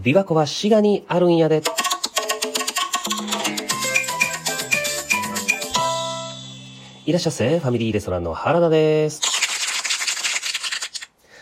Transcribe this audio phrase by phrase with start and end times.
[0.00, 1.62] 琵琶湖は滋賀にあるんやで。
[7.04, 7.58] いらっしゃいませ。
[7.58, 9.37] ファミリーレストランの原田です。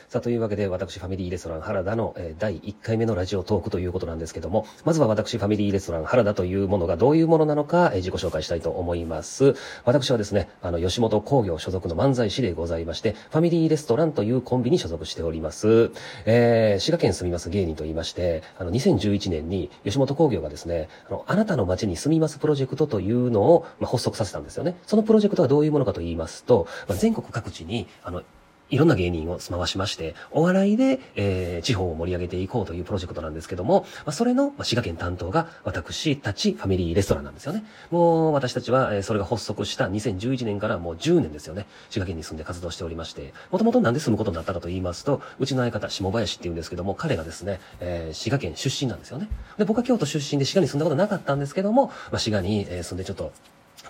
[0.08, 9.56] さあ、というわけで、私、ファミリーレストラン原田の、えー第1回目のラジオトークということなんですけども、まずは私、ファミリーレストラン原田というものがどういうものなのか、えー自己紹介したいと思います。
[9.84, 15.90] 私はですね、あの、吉本工業所属の漫才師でございまして、ファミリーレストランというコンビに所属しております。
[16.24, 24.76] えー滋賀県住みます芸人と言いまして、あの、2011年に吉本工業がですね、あの、あなたの街に住みますプロジェクトというのを、まあ、発足させたんですよね。
[24.86, 28.22] そのプロジェクトはどういうものかと言いますと、まあ、全国各地に、あの、
[28.68, 37.64] いろんな芸人を住まわしまして、お笑いで、えー地方を盛り上げていこうというプロジェクトなんですけども、まあ、それの、まあ、滋賀県担当が私たちファミリーレストランなんですよね。
[37.90, 41.66] もう私たちは、えーそれが発足した2011年からもう10年ですよね。
[41.90, 49.28] 滋賀県に住んで活動しておりまして、もともとなんで住むことになったかと言いますと、うちの相方、下林っていうんですけども、彼がですね、えー滋賀県出身なんですよね。
[49.58, 53.32] で、僕は京都出身で滋賀に住んだことなかったんですけども、まあ、滋賀に、えー住んでちょっと、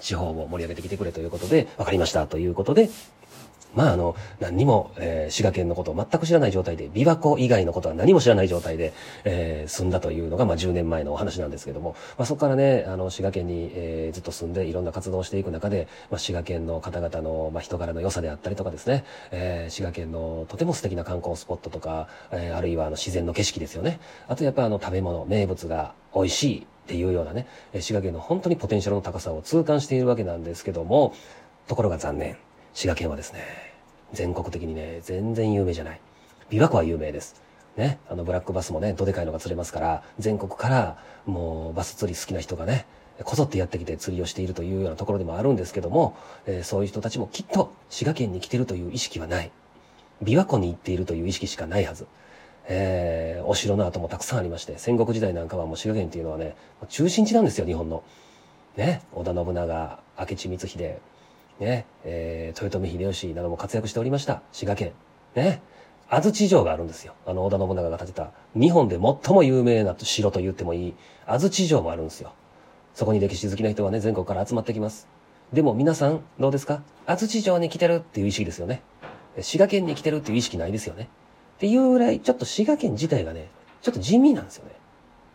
[0.01, 2.91] 地方を盛り上げてきてくれということで、わかりましたということで、
[3.75, 8.92] まあ、あの、何にも、えー滋賀県のことを全く知らない状態で、琵琶湖以外のことは何も知らない状態で、
[9.25, 24.00] えー住んだというのが、まあ、10年前のお話なんですけども、まあ、そこからね、あの、滋賀県に、えーずっと住んで、いろんな活動をしていく中で、まあ、滋賀県の方々の、まあ、人柄の良さであったりとかですね、えー滋賀県のとても素敵な観光スポットとか、えーあるいは、あの、自然の景色ですよね。
[24.28, 27.47] あと、やっぱ、あの、食べ物、名物が美味しいっていうようなね、
[27.81, 31.12] 滋賀県の本当にポテンシャルの高さを痛感しているわけなんですけども、
[31.67, 32.37] ところが残念。
[32.77, 33.41] 滋賀県はですね、
[34.13, 36.01] 全国的にね、全然有名じゃない。
[36.51, 37.41] 琵琶湖は有名です。
[37.79, 37.99] ね。
[38.07, 42.85] あの、ブラックバスもね、どでかいのが釣れますから、全国から、もう、バス釣り好きな人がね、
[43.25, 49.51] こぞってやってきて釣りをしているというようなところでもあるんですけども、えーそういう人たちもきっと滋賀県に来てるという意識はない。
[50.23, 52.07] 琵琶湖に行っているという意識しかないはず。
[52.69, 56.57] えーお城の跡もたくさんありまして、戦国時代なんかはもう滋賀県っていうのはね、
[56.91, 58.03] 中心地なんですよ、日本の。
[58.77, 60.99] ね、織田信長、明智光秀、
[61.61, 64.43] ね、えー豊臣秀吉なども活躍しておりました。
[64.53, 64.93] 滋賀県。
[65.34, 65.62] ね。
[66.09, 67.15] 安土城があるんですよ。
[67.27, 70.94] あの、織田信長が建てた、日本で最も有名な城と言ってもいい、
[71.27, 72.33] 安土城もあるんですよ。
[72.94, 75.09] そこに歴史好きな人はね、全国から集まってきます。
[75.53, 76.83] でも皆さん、どうですか？
[77.06, 78.83] 安土城に来てるっていう意識ですよね。
[79.41, 81.09] 滋賀県に来てるっていう意識ないですよね。
[81.56, 83.49] っていうぐらい、ちょっと滋賀県自体がね、
[83.83, 84.73] ちょっと地味なんですよね。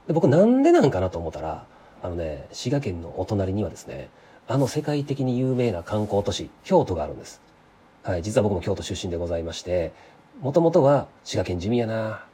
[0.08, 1.66] で僕なんでなんかなと思ったら、
[2.02, 4.09] あのね、滋賀県のお隣にはですね、
[4.52, 7.40] あの世界的に有名な観光都市、京都があるんです。
[8.04, 9.94] はい、実は僕も京都出身でございまして、
[10.42, 12.26] もともとは滋賀県地味やな、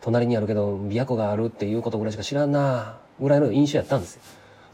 [0.00, 4.22] 隣にあるけど琵琶湖があるっていうことぐらいしか知らんな、ぐらいの印象やったんですよ。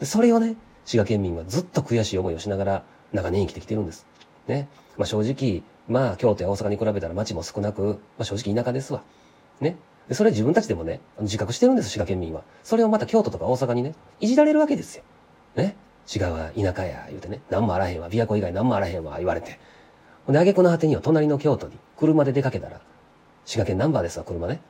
[0.01, 2.83] で、それをね、滋賀県民はずっと悔しい思いをしながら
[3.13, 4.07] 長年生きてきてるんです。
[4.49, 4.67] ね。
[4.97, 9.03] まあ正直、まあ京都や大阪に比べたら町も少なく、まあ正直田舎ですわ。
[9.61, 9.77] ね。
[10.09, 12.43] で、それは自分たちでもね、自覚してるんです、滋賀県民は。
[12.65, 15.03] それをまた京都とか大阪にね、いじられるわけですよ。
[15.57, 15.77] ね。
[16.07, 19.59] 滋賀は田舎や、言うてね、何もあらへんわ、琵琶湖以外何もあらへんわ、言われて。
[20.25, 22.81] ほんで、挙句の果てには隣の京都に車で出かけたら、
[23.45, 24.61] 滋賀県ナンバーですわ、車ね。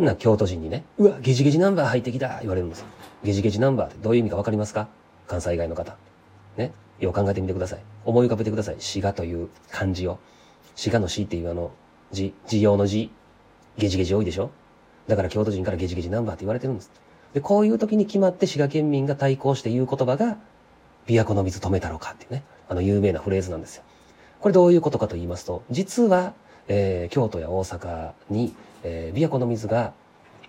[0.00, 2.86] んな京都人にね、うわ、ゲジゲジナンバー入ってきた、言われるんですよ。
[3.24, 4.88] ゲジゲジナンバーってどういう意味かわかりますか？
[5.26, 5.96] 関西以外の方。
[6.56, 6.72] ね。
[7.00, 7.80] よう考えてみてください。
[8.04, 8.76] 思い浮かべてください。
[8.78, 10.18] 滋賀という漢字を。
[10.76, 11.72] 滋賀の死っていうあの、
[12.12, 13.10] 字、字用の字、
[13.76, 14.50] ゲジゲジ多いでしょ？
[15.08, 16.90] だから京都人からゲジゲジナンバーって言われてるんです。
[17.34, 20.38] で、こういう時に決まって滋賀県民が対抗して言う言葉が、
[21.08, 23.82] 琵琶湖の水止めたろかっていうね、あの有名なフレーズなんですよ。
[24.40, 26.34] これどういうことかと言いますと、実は、
[26.68, 28.54] えー京都や大阪に、
[28.84, 29.94] えー琵琶湖の水が、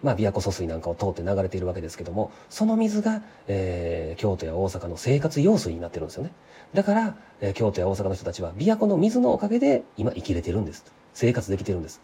[0.03, 6.31] まあ、琵琶湖疎水なんかを通って流れているわけですけども、その水が、えー京都や大阪の生活用水になってるんですよね。
[6.73, 10.83] だから、えー京都や大阪の人たちは、琵琶湖の水のおかげで今生きれてるんです。
[11.13, 12.01] 生活できてるんです。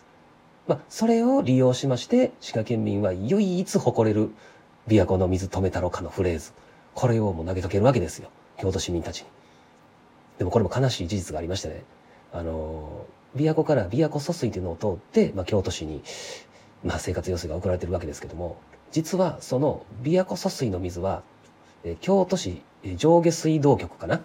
[0.67, 4.29] まあ、それを利用しまして、滋賀県民は唯一誇れる、
[4.87, 6.53] 琵琶湖の水止めたろかのフレーズ。
[6.95, 8.29] これをもう投げかけるわけですよ。
[8.57, 9.27] 京都市民たちに。
[10.37, 11.83] でもこれも悲しい事実がありましてね。
[12.33, 13.05] あの、
[13.35, 16.03] 琵琶湖から琵琶湖疎水というのを通って、まあ、京都市に、
[16.83, 18.57] まあ、生活用水が送られてるわけですけども、
[18.91, 21.23] 実はその琵琶湖疎水の水は、
[21.83, 22.61] え京都市
[22.97, 24.21] 上下水道局かな？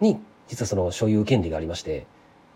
[0.00, 2.06] に、実はその所有権利がありまして、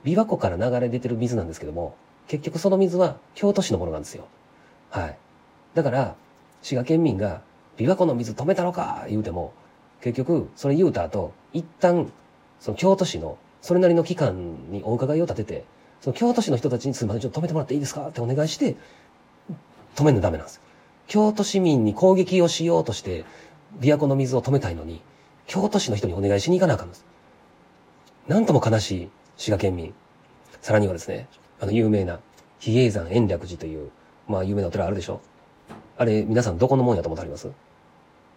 [0.05, 1.97] 琵琶湖から流れ出てる水なんですけども、
[2.29, 4.27] 結局その水は京都市のものなんですよ。
[4.91, 5.19] はい。
[5.75, 6.15] だから、
[6.63, 7.43] 滋賀県民が、
[7.77, 9.53] 琵琶湖の水止めたのか言うても、
[10.05, 12.13] 結局、それ言うた後、一旦、
[12.61, 15.65] その京都市の、それなりの機関にお伺いを立てて、
[16.03, 18.09] その京都市の人たちにすみません、ちょっと止めてもらっていいですか？
[18.09, 18.77] ってお願いして、
[19.97, 20.63] 止めるのダメなんですよ。
[21.07, 23.25] 京都市民に攻撃をしようとして、
[23.81, 25.01] 琵琶湖の水を止めたいのに、
[25.47, 27.07] 京都市の人にお願いしに行かなあかんんです。
[28.29, 29.95] なんとも悲しい滋賀県民。
[30.61, 31.29] さらにはですね、
[31.61, 32.21] あの有名な
[32.59, 33.91] 比叡山延暦寺という、
[34.29, 35.23] まあ有名なお寺あるでしょ
[35.97, 37.51] あれ、皆さんどこのもんやと思ってあります？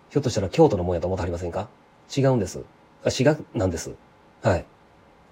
[0.10, 1.70] ひょっとしたら京都のもんやと思ってありませんか？
[2.16, 2.64] 違うんです。
[3.04, 3.92] あ、滋賀なんです。
[4.42, 4.66] はい。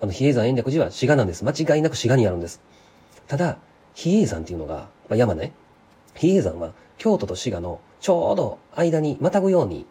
[0.02, 1.46] あの、比叡山延暦寺は滋賀なんです。
[1.46, 2.62] 間違いなく滋賀にあるんです。
[3.28, 3.58] ただ、
[3.94, 5.54] 比叡山っていうのが、まあ、山ね。
[6.16, 9.86] 比叡山は京都と滋賀のちょうど間にまたぐように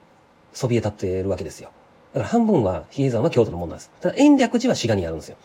[0.52, 1.70] そびえ立っているわけですよ。
[2.12, 3.90] だから半分は比叡山は京都のものなんです。
[4.00, 5.36] ただ延暦寺は滋賀にあるんですよ。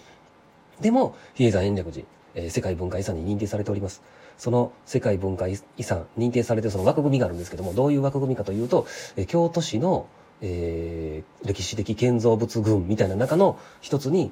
[0.82, 4.02] でも、比叡山延暦寺、え、世界文化遺産に認定されております。
[4.38, 10.08] その世界文化遺産認定されてその枠組みがあるんですけども、どういう枠組みかというと、え、京都市の、
[10.42, 14.32] えー、歴史的建造物群みたいな中の一つに、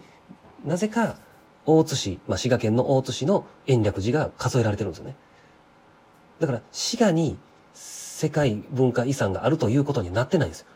[0.65, 1.17] なぜか
[1.65, 5.15] 大津市、まあ、滋賀県の大津市の延暦寺が数えられてるんですよね。
[6.39, 7.38] だから、滋賀に
[7.73, 10.67] 世界文化遺産があるということになってないんですよ。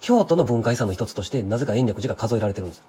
[0.00, 2.82] 京都の文化遺産の一つとして、なぜか延暦寺が数えられてるんです。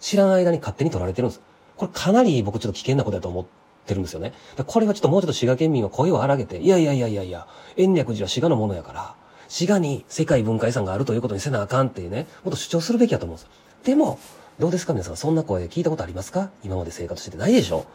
[0.00, 1.42] 知らん間に勝手に取られてるんです。
[1.76, 3.44] これかなり僕ちょっと危険なことだと思っ
[3.86, 4.32] てるんですよね。
[4.66, 9.14] これはちょっともうちょっと滋賀県民は声を荒げて、いやいやいやいやいや、延暦寺は滋賀のものやから、
[9.48, 13.50] 滋賀に世界文化遺産があるということにせなあかんっていうね、もっと主張するべきやと思うんですよ。
[13.84, 14.18] でも、
[14.58, 16.50] どうですか皆さん、そんな声聞いたことありますか？
[16.62, 17.86] 今まで生活しててないでしょ？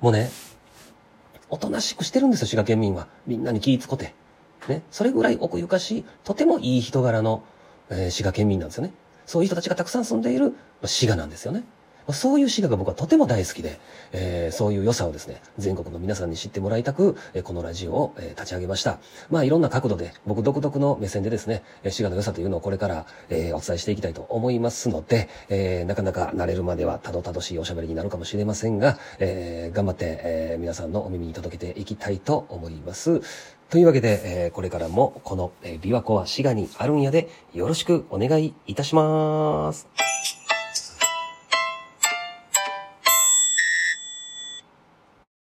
[0.00, 0.30] もうね、
[1.48, 3.08] おとなしくしてるんですよ、滋賀県民は。
[3.26, 4.14] みんなに気ぃつこて。
[4.68, 4.82] ね。
[4.90, 7.42] それぐらい奥ゆかしい、とてもいい人柄の、
[7.88, 8.92] えー、滋賀県民なんですよね。
[9.24, 11.64] そういう人たちがたくさん住んでいるまあ滋賀なんですよね。
[12.12, 13.80] そういう滋賀が僕はとても大好きで、
[14.12, 18.98] えー、そういう良さをですね、全国の皆さんに知ってもらいたく、え、このラジオを、え、立ち上げました。
[19.30, 33.20] まあいろんな角度で、僕独特の目線でですね、滋賀の良さというのをこれから、え、お伝えしていきたいと思いますので、え、なかなか慣れるまではたどたどしいおしゃべりになるかもしれませんが、え、頑張って、え、皆さんのお耳に届けていきたいと思います。
[33.68, 40.15] というわけで、え、これからもこの、えー、琵琶湖は滋賀にあるんやでよろしくお願いいたします。